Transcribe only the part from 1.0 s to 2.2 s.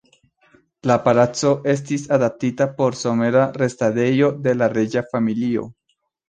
palaco estis